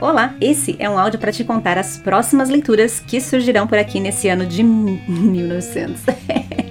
[0.00, 3.98] Olá, esse é um áudio para te contar as próximas leituras que surgirão por aqui
[3.98, 6.02] nesse ano de 1900.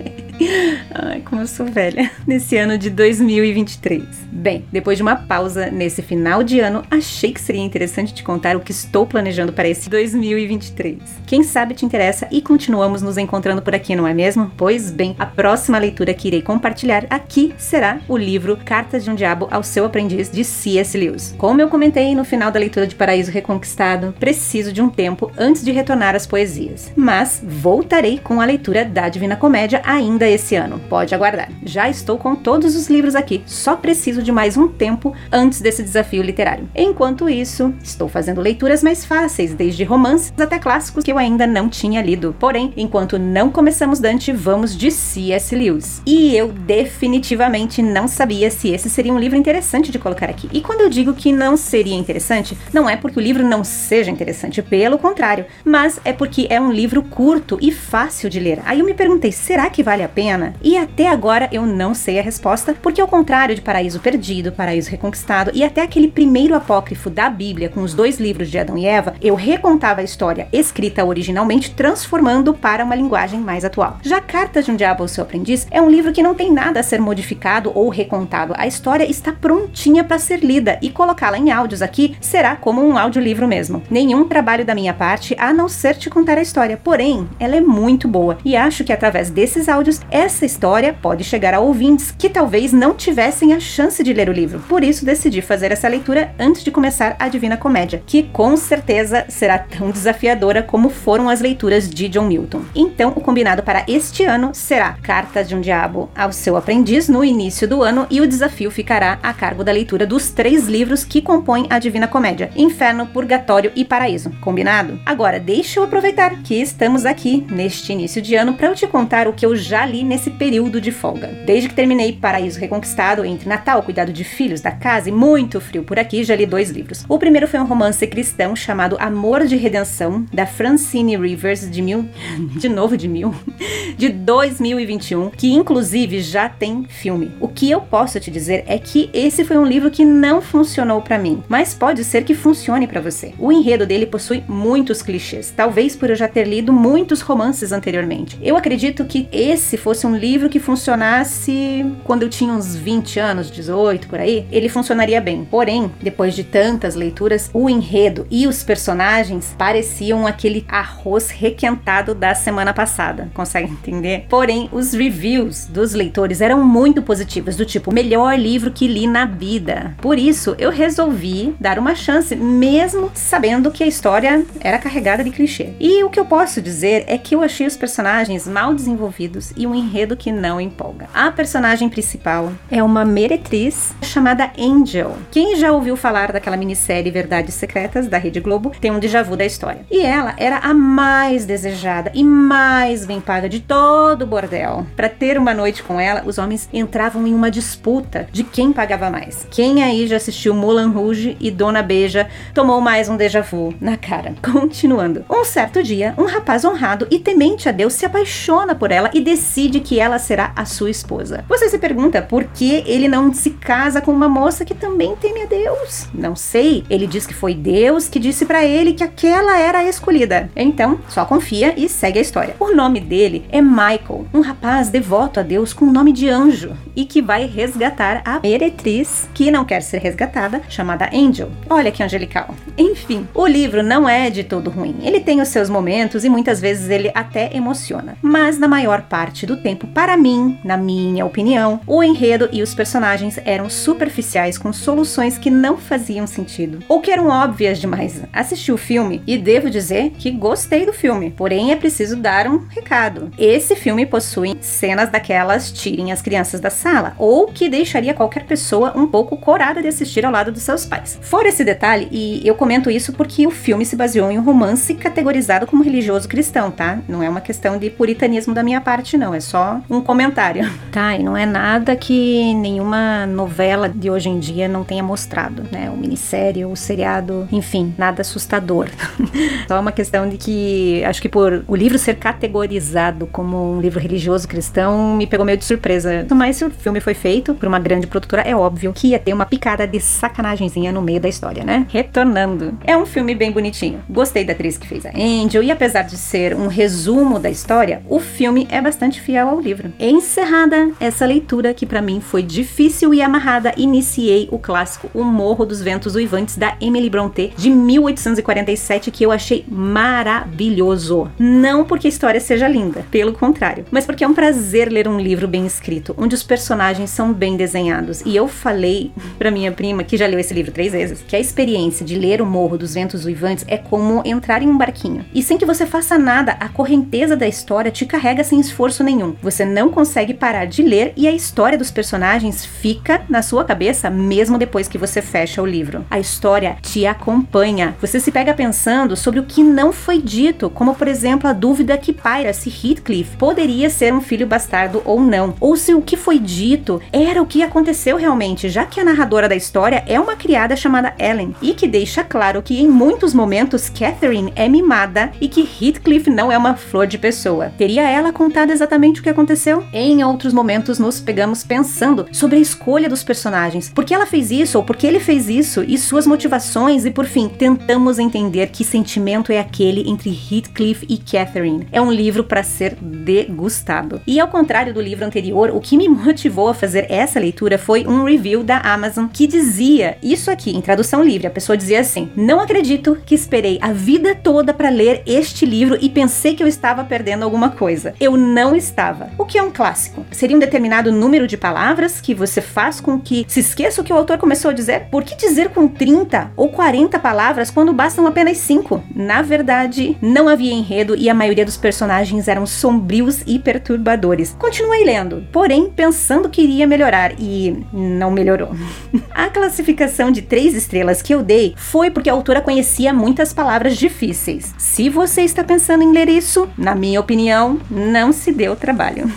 [0.94, 2.12] Ai, como eu sou velha.
[2.26, 4.04] Nesse ano de 2023.
[4.32, 8.56] Bem, depois de uma pausa nesse final de ano, achei que seria interessante te contar
[8.56, 10.98] o que estou planejando para esse 2023.
[11.26, 14.52] Quem sabe te interessa e continuamos nos encontrando por aqui, não é mesmo?
[14.56, 19.16] Pois bem, a próxima leitura que irei compartilhar aqui será o livro Cartas de um
[19.16, 20.98] Diabo ao Seu Aprendiz de C.S.
[20.98, 21.34] Lewis.
[21.38, 25.64] Como eu comentei no final da leitura de Paraíso Reconquistado, preciso de um tempo antes
[25.64, 26.92] de retornar às poesias.
[26.96, 30.80] Mas voltarei com a leitura da Divina Comédia ainda esse ano.
[30.90, 31.50] Pode aguardar.
[31.64, 35.84] Já estou com todos os livros aqui, só preciso de mais um tempo antes desse
[35.84, 36.70] desafio literário.
[36.76, 41.70] Enquanto isso, estou fazendo leituras mais fáceis, desde romances até clássicos que eu ainda não
[41.70, 42.36] tinha lido.
[42.40, 45.56] Porém, enquanto não começamos Dante, vamos de C.S.
[45.56, 46.02] Lewis.
[46.06, 50.50] E eu definitivamente não sabia se esse seria um livro interessante de colocar aqui.
[50.52, 54.12] E quando eu digo que não seria interessante, não é porque o livro não seja
[54.12, 58.62] interessante, pelo contrário, mas é porque é um livro curto e fácil de ler.
[58.66, 60.56] Aí eu me perguntei, será que vale a pena?
[60.64, 64.90] E até agora eu não sei a resposta, porque ao contrário de Paraíso Perdido, Paraíso
[64.90, 68.88] Reconquistado e até aquele primeiro apócrifo da Bíblia com os dois livros de Adão e
[68.88, 74.00] Eva, eu recontava a história escrita originalmente, transformando para uma linguagem mais atual.
[74.02, 76.80] Já Cartas de um Diabo ao Seu Aprendiz é um livro que não tem nada
[76.80, 78.56] a ser modificado ou recontado.
[78.58, 82.98] A história está prontinha para ser lida e colocá-la em áudios aqui será como um
[82.98, 83.84] audiolivro mesmo.
[83.88, 87.62] Nenhum trabalho da minha parte a não ser te contar a história, porém, ela é
[87.62, 92.30] muito boa e acho que através desses áudios essa história pode chegar a ouvintes que
[92.30, 94.60] talvez não tivessem a chance de ler o livro.
[94.68, 99.26] Por isso decidi fazer essa leitura antes de começar a Divina Comédia, que com certeza
[99.28, 102.62] será tão desafiadora como foram as leituras de John Milton.
[102.76, 107.24] Então, o combinado para este ano será Cartas de um Diabo ao seu aprendiz no
[107.24, 111.22] início do ano e o desafio ficará a cargo da leitura dos três livros que
[111.22, 114.32] compõem a Divina Comédia: Inferno, Purgatório e Paraíso.
[114.42, 115.00] Combinado?
[115.06, 119.28] Agora, deixa eu aproveitar que estamos aqui neste início de ano para eu te contar
[119.28, 121.28] o que eu já li nesse período de folga.
[121.46, 125.84] Desde que terminei Paraíso Reconquistado, entre Natal, Cuidado de Filhos, da Casa e muito frio
[125.84, 127.06] por aqui, já li dois livros.
[127.08, 132.08] O primeiro foi um romance cristão chamado Amor de Redenção, da Francine Rivers, de mil.
[132.58, 133.34] de novo de mil.
[133.98, 137.32] de 2021, que inclusive já tem filme.
[137.40, 141.02] O que eu posso te dizer é que esse foi um livro que não funcionou
[141.02, 143.34] para mim, mas pode ser que funcione para você.
[143.40, 148.38] O enredo dele possui muitos clichês, talvez por eu já ter lido muitos romances anteriormente.
[148.42, 153.50] Eu acredito que esse fosse um livro que funcionasse quando eu tinha uns 20 anos,
[153.50, 155.46] 18 por aí, ele funcionaria bem.
[155.46, 162.36] Porém, depois de tantas leituras, o enredo e os personagens pareciam aquele arroz requentado da
[162.36, 163.30] semana passada.
[163.34, 164.26] Consegue entender?
[164.28, 169.24] Porém, os reviews dos leitores eram muito positivos, do tipo, melhor livro que li na
[169.24, 169.96] vida.
[170.02, 175.32] Por isso, eu resolvi dar uma chance, mesmo sabendo que a história era carregada de
[175.32, 175.70] clichê.
[175.80, 179.66] E o que eu posso dizer é que eu achei os personagens mal desenvolvidos e
[179.68, 181.10] um enredo que não empolga.
[181.14, 185.16] A personagem principal é uma meretriz chamada Angel.
[185.32, 189.36] Quem já ouviu falar daquela minissérie Verdades Secretas da Rede Globo tem um déjà vu
[189.36, 189.86] da história.
[189.92, 194.86] E ela era a mais desejada e mais bem paga de todo o bordel.
[194.96, 199.10] Para ter uma noite com ela, os homens entravam em uma disputa de quem pagava
[199.10, 199.46] mais.
[199.52, 203.98] Quem aí já assistiu Moulin Rouge e Dona Beija tomou mais um déjà vu na
[203.98, 204.34] cara.
[204.42, 205.26] Continuando.
[205.30, 209.22] Um certo dia, um rapaz honrado e temente a Deus se apaixona por ela e
[209.22, 211.44] decide que ela será a sua esposa.
[211.50, 215.42] Você se pergunta por que ele não se casa com uma moça que também teme
[215.42, 216.08] a Deus?
[216.14, 216.86] Não sei.
[216.90, 220.50] Ele diz que foi Deus que disse para ele que aquela era a escolhida.
[220.56, 222.56] Então, só confia e segue a história.
[222.60, 226.78] O nome dele é Michael, um rapaz devoto a Deus com o nome de anjo
[226.96, 231.50] e que vai resgatar a meretriz que não quer ser resgatada, chamada Angel.
[231.68, 232.54] Olha que angelical.
[232.78, 234.98] Enfim, o livro não é de todo ruim.
[235.02, 238.18] Ele tem os seus momentos e muitas vezes ele até emociona.
[238.22, 242.76] Mas na maior parte do tempo, para mim, na minha opinião, o enredo e os
[242.76, 248.22] personagens eram superficiais com soluções que não faziam sentido ou que eram óbvias demais.
[248.34, 252.68] Assisti o filme e devo dizer que gostei do filme, porém é preciso dar um
[252.68, 253.32] recado.
[253.38, 258.92] Esse filme possui cenas daquelas tirem as crianças da sala ou que deixaria qualquer pessoa
[258.96, 261.18] um pouco corada de assistir ao lado dos seus pais.
[261.22, 264.94] Fora esse detalhe, e eu comento isso porque o filme se baseou em um romance
[264.94, 267.00] categorizado como religioso cristão, tá?
[267.08, 269.37] Não é uma questão de puritanismo da minha parte, não.
[269.38, 270.70] É só um comentário.
[270.92, 275.64] Tá, e não é nada que nenhuma novela de hoje em dia não tenha mostrado,
[275.72, 275.90] né?
[275.90, 278.90] O minissérie, o seriado, enfim, nada assustador.
[279.68, 284.00] só uma questão de que acho que por o livro ser categorizado como um livro
[284.00, 286.26] religioso cristão me pegou meio de surpresa.
[286.32, 289.34] Mas se o filme foi feito por uma grande produtora, é óbvio que ia ter
[289.34, 291.86] uma picada de sacanagemzinha no meio da história, né?
[291.90, 292.78] Retornando.
[292.86, 294.02] É um filme bem bonitinho.
[294.10, 298.02] Gostei da atriz que fez a Angel e apesar de ser um resumo da história,
[298.08, 299.92] o filme é bastante fiel ao livro.
[300.00, 305.66] Encerrada essa leitura que para mim foi difícil e amarrada, iniciei o clássico O Morro
[305.66, 311.30] dos Ventos Uivantes da Emily Brontë de 1847 que eu achei maravilhoso.
[311.38, 315.20] Não porque a história seja linda, pelo contrário, mas porque é um prazer ler um
[315.20, 318.22] livro bem escrito, onde os personagens são bem desenhados.
[318.26, 321.40] E eu falei para minha prima, que já leu esse livro três vezes, que a
[321.40, 325.26] experiência de ler O Morro dos Ventos Uivantes é como entrar em um barquinho.
[325.34, 329.17] E sem que você faça nada, a correnteza da história te carrega sem esforço nenhum.
[329.42, 334.10] Você não consegue parar de ler e a história dos personagens fica na sua cabeça
[334.10, 336.06] mesmo depois que você fecha o livro.
[336.10, 337.96] A história te acompanha.
[338.00, 341.98] Você se pega pensando sobre o que não foi dito, como por exemplo a dúvida
[341.98, 346.18] que paira se Heathcliff poderia ser um filho bastardo ou não, ou se o que
[346.18, 350.36] foi dito era o que aconteceu realmente, já que a narradora da história é uma
[350.36, 355.48] criada chamada Ellen e que deixa claro que em muitos momentos Catherine é mimada e
[355.48, 357.72] que Heathcliff não é uma flor de pessoa.
[357.78, 359.84] Teria ela contado exatamente o que aconteceu?
[359.94, 364.52] Em outros momentos nos pegamos pensando sobre a escolha dos personagens, por que ela fez
[364.52, 368.68] isso ou por que ele fez isso e suas motivações e por fim tentamos entender
[368.68, 371.88] que sentimento é aquele entre Heathcliff e Catherine.
[371.92, 374.22] É um livro para ser degustado.
[374.28, 378.06] E ao contrário do livro anterior, o que me motivou a fazer essa leitura foi
[378.06, 381.48] um review da Amazon que dizia isso aqui em tradução livre.
[381.48, 385.98] A pessoa dizia assim: "Não acredito que esperei a vida toda para ler este livro
[386.02, 388.14] e pensei que eu estava perdendo alguma coisa.
[388.20, 388.97] Eu não estava."
[389.38, 390.26] O que é um clássico?
[390.32, 394.12] Seria um determinado número de palavras que você faz com que se esqueça o que
[394.12, 395.08] o autor começou a dizer?
[395.12, 399.04] Por que dizer com 30 ou 40 palavras quando bastam apenas 5?
[399.16, 404.56] Na verdade, não havia enredo e a maioria dos personagens eram sombrios e perturbadores.
[404.58, 408.72] Continuei lendo, porém pensando que iria melhorar e não melhorou.
[409.30, 413.96] a classificação de 3 estrelas que eu dei foi porque a autora conhecia muitas palavras
[413.96, 414.74] difíceis.
[414.78, 419.32] Se você está pensando em ler isso, na minha opinião, não se deu trabalho.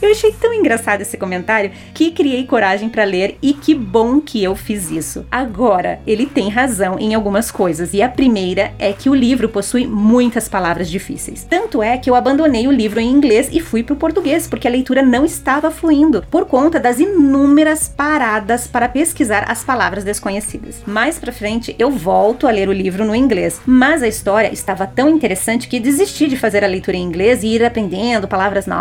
[0.00, 4.42] Eu achei tão engraçado esse comentário que criei coragem para ler e que bom que
[4.42, 5.26] eu fiz isso.
[5.30, 9.86] Agora, ele tem razão em algumas coisas e a primeira é que o livro possui
[9.86, 11.44] muitas palavras difíceis.
[11.44, 14.66] Tanto é que eu abandonei o livro em inglês e fui para o português porque
[14.66, 20.82] a leitura não estava fluindo por conta das inúmeras paradas para pesquisar as palavras desconhecidas.
[20.86, 24.86] Mais para frente eu volto a ler o livro no inglês, mas a história estava
[24.86, 28.79] tão interessante que desisti de fazer a leitura em inglês e ir aprendendo palavras novas.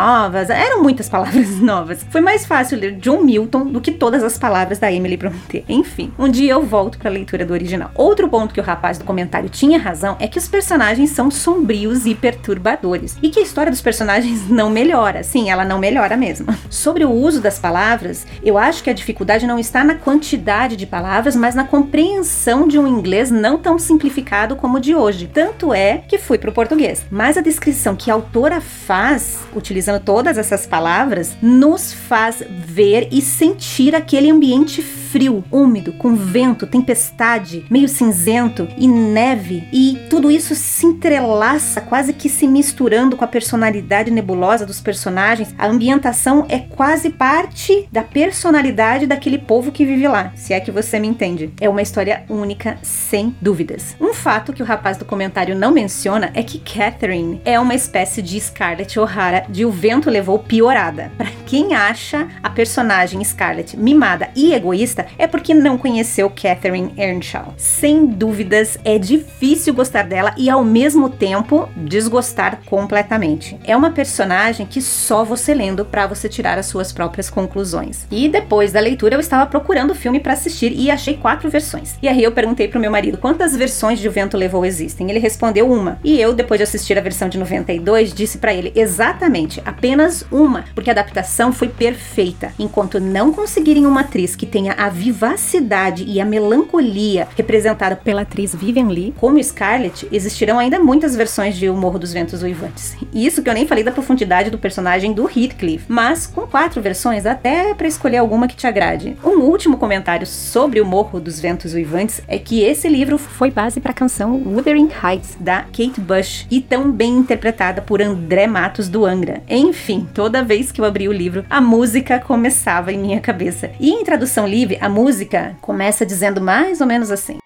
[0.50, 2.06] Eram muitas palavras novas.
[2.10, 5.66] Foi mais fácil ler John Milton do que todas as palavras da Emily Brontë.
[5.68, 7.92] Enfim, um dia eu volto para a leitura do original.
[7.96, 12.06] Outro ponto que o rapaz do comentário tinha razão é que os personagens são sombrios
[12.06, 15.22] e perturbadores e que a história dos personagens não melhora.
[15.22, 16.48] Sim, ela não melhora mesmo.
[16.70, 20.86] Sobre o uso das palavras, eu acho que a dificuldade não está na quantidade de
[20.86, 25.30] palavras, mas na compreensão de um inglês não tão simplificado como o de hoje.
[25.34, 27.06] Tanto é que fui para o português.
[27.12, 33.22] Mas a descrição que a autora faz, utilizando todas essas palavras, nos faz ver e
[33.22, 40.54] sentir aquele ambiente frio, úmido, com vento, tempestade, meio cinzento e neve, e tudo isso
[40.54, 45.54] se entrelaça, quase que se misturando com a personalidade nebulosa dos personagens.
[45.58, 50.72] A ambientação é quase parte da personalidade daquele povo que vive lá, se é que
[50.72, 51.54] você me entende.
[51.60, 53.96] É uma história única, sem dúvidas.
[54.00, 58.22] Um fato que o rapaz do comentário não menciona é que Catherine é uma espécie
[58.22, 61.10] de Scarlett O'Hara de O Vento Levou piorada.
[61.18, 67.56] Para quem acha a personagem Scarlett mimada e egoísta, é porque não conheceu Catherine Earnshaw.
[67.58, 73.60] Sem dúvidas, é difícil gostar dela e ao mesmo tempo desgostar completamente.
[73.64, 78.06] É uma personagem que só você lendo para você tirar as suas próprias conclusões.
[78.12, 81.96] E depois da leitura eu estava procurando o filme para assistir e achei quatro versões.
[82.00, 85.10] E aí eu perguntei pro meu marido quantas versões de O Vento Levou existem.
[85.10, 85.98] Ele respondeu uma.
[86.04, 90.66] E eu, depois de assistir a versão de 92, disse para ele exatamente apenas uma,
[90.76, 92.52] porque a adaptação foi perfeita.
[92.60, 98.54] Enquanto não conseguirem uma atriz que tenha a vivacidade e a melancolia representada pela atriz
[98.54, 102.98] Vivian Lee, como Scarlett, existirão ainda muitas versões de O Morro dos Ventos Uivantes.
[103.14, 107.26] Isso que eu nem falei da profundidade do personagem do Heathcliff, mas com quatro versões
[107.26, 109.16] até para escolher alguma que te agrade.
[109.24, 113.80] Um último comentário sobre O Morro dos Ventos Uivantes é que esse livro foi base
[113.80, 118.90] para a canção Wuthering Heights da Kate Bush e tão bem interpretada por André Matos
[118.90, 119.42] do Angra.
[119.48, 123.72] Enfim, toda vez que eu abri o livro, a música começava em minha cabeça.
[123.80, 127.38] E em tradução livre, a música começa dizendo mais ou menos assim: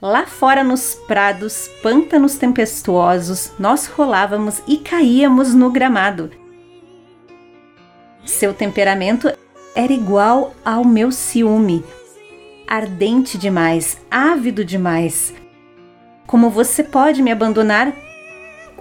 [0.00, 6.30] Lá fora nos prados, pântanos tempestuosos, nós rolávamos e caíamos no gramado.
[8.24, 9.32] Seu temperamento
[9.74, 11.84] era igual ao meu ciúme,
[12.68, 15.34] ardente demais, ávido demais.
[16.26, 18.05] Como você pode me abandonar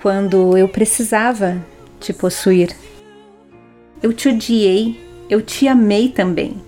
[0.06, 1.58] quando eu precisava
[2.00, 2.76] te possuir?
[4.04, 6.62] Eu te odiei, eu te amei também.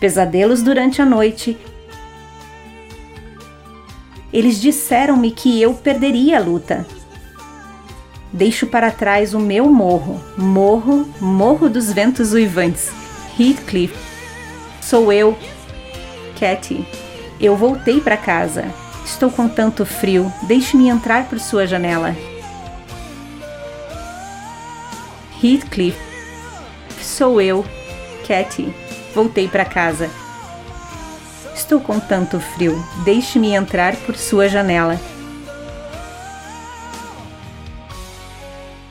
[0.00, 1.58] Pesadelos durante a noite
[4.32, 6.86] eles disseram-me que eu perderia a luta.
[8.32, 12.90] Deixo para trás o meu morro, morro, morro dos ventos uivantes.
[13.38, 13.94] Heathcliff.
[14.80, 15.36] Sou eu,
[16.40, 16.82] Cathy.
[17.38, 18.64] Eu voltei para casa.
[19.04, 20.32] Estou com tanto frio.
[20.44, 22.16] Deixe-me entrar por sua janela.
[25.42, 25.96] Heathcliff.
[27.00, 27.64] Sou eu,
[28.26, 28.72] Cathy.
[29.14, 30.10] Voltei para casa.
[31.54, 32.82] Estou com tanto frio.
[33.04, 35.00] Deixe-me entrar por sua janela.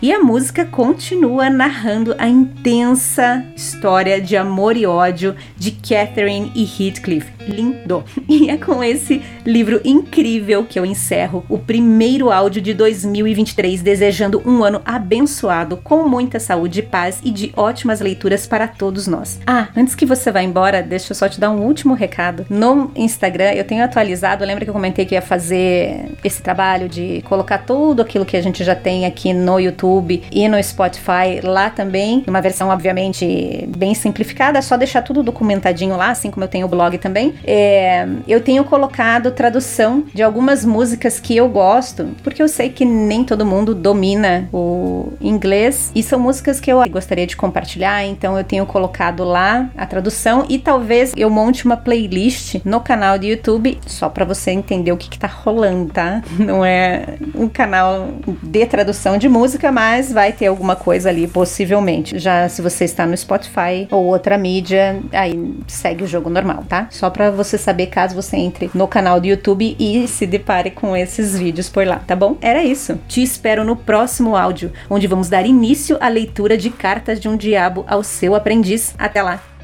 [0.01, 6.63] E a música continua narrando a intensa história de amor e ódio de Catherine e
[6.63, 7.36] Heathcliff.
[7.47, 8.03] Lindo!
[8.29, 14.41] E é com esse livro incrível que eu encerro o primeiro áudio de 2023, desejando
[14.45, 19.39] um ano abençoado, com muita saúde, paz e de ótimas leituras para todos nós.
[19.47, 22.45] Ah, antes que você vá embora, deixa eu só te dar um último recado.
[22.49, 27.21] No Instagram eu tenho atualizado, lembra que eu comentei que ia fazer esse trabalho de
[27.23, 31.69] colocar tudo aquilo que a gente já tem aqui no YouTube e no Spotify lá
[31.69, 32.23] também.
[32.27, 36.65] Uma versão, obviamente, bem simplificada, é só deixar tudo documentadinho lá, assim como eu tenho
[36.65, 37.33] o blog também.
[37.43, 42.85] É, eu tenho colocado tradução de algumas músicas que eu gosto, porque eu sei que
[42.85, 48.37] nem todo mundo domina o inglês e são músicas que eu gostaria de compartilhar, então
[48.37, 53.25] eu tenho colocado lá a tradução e talvez eu monte uma playlist no canal do
[53.25, 56.21] YouTube só para você entender o que, que tá rolando, tá?
[56.37, 58.09] Não é um canal
[58.41, 62.19] de tradução de música, mas vai ter alguma coisa ali, possivelmente.
[62.19, 66.87] Já se você está no Spotify ou outra mídia, aí segue o jogo normal, tá?
[66.89, 70.95] Só para você saber caso você entre no canal do YouTube e se depare com
[70.95, 72.37] esses vídeos por lá, tá bom?
[72.41, 72.99] Era isso.
[73.07, 77.35] Te espero no próximo áudio, onde vamos dar início à leitura de Cartas de um
[77.35, 78.95] Diabo ao seu aprendiz.
[78.97, 79.56] Até lá!